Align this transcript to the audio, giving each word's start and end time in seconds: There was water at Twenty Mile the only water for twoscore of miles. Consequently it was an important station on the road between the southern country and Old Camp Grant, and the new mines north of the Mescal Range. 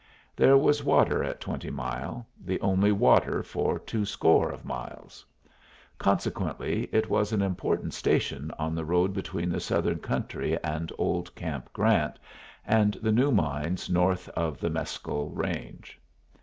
There 0.35 0.57
was 0.57 0.83
water 0.83 1.23
at 1.23 1.39
Twenty 1.39 1.69
Mile 1.69 2.25
the 2.43 2.59
only 2.61 2.91
water 2.91 3.43
for 3.43 3.77
twoscore 3.77 4.51
of 4.51 4.65
miles. 4.65 5.23
Consequently 5.99 6.89
it 6.91 7.07
was 7.07 7.31
an 7.31 7.43
important 7.43 7.93
station 7.93 8.51
on 8.57 8.73
the 8.73 8.83
road 8.83 9.13
between 9.13 9.51
the 9.51 9.59
southern 9.59 9.99
country 9.99 10.57
and 10.63 10.91
Old 10.97 11.35
Camp 11.35 11.71
Grant, 11.71 12.17
and 12.65 12.95
the 12.95 13.11
new 13.11 13.29
mines 13.31 13.91
north 13.91 14.27
of 14.29 14.57
the 14.59 14.71
Mescal 14.71 15.29
Range. 15.29 15.99